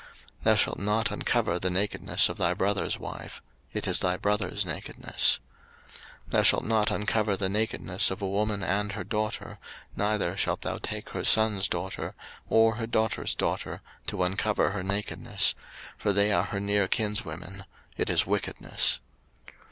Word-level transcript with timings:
03:018:016 0.01 0.09
Thou 0.45 0.55
shalt 0.55 0.79
not 0.79 1.11
uncover 1.11 1.59
the 1.59 1.69
nakedness 1.69 2.27
of 2.27 2.37
thy 2.39 2.55
brother's 2.55 2.97
wife: 2.97 3.39
it 3.71 3.85
is 3.87 3.99
thy 3.99 4.17
brother's 4.17 4.65
nakedness. 4.65 5.37
03:018:017 6.29 6.31
Thou 6.31 6.41
shalt 6.41 6.63
not 6.63 6.89
uncover 6.89 7.37
the 7.37 7.49
nakedness 7.49 8.09
of 8.09 8.19
a 8.19 8.27
woman 8.27 8.63
and 8.63 8.93
her 8.93 9.03
daughter, 9.03 9.59
neither 9.95 10.35
shalt 10.35 10.61
thou 10.61 10.79
take 10.79 11.09
her 11.09 11.23
son's 11.23 11.67
daughter, 11.67 12.15
or 12.49 12.77
her 12.77 12.87
daughter's 12.87 13.35
daughter, 13.35 13.81
to 14.07 14.23
uncover 14.23 14.71
her 14.71 14.81
nakedness; 14.81 15.53
for 15.99 16.11
they 16.11 16.31
are 16.31 16.45
her 16.45 16.59
near 16.59 16.87
kinswomen: 16.87 17.63
it 17.95 18.09
is 18.09 18.25
wickedness. 18.25 18.99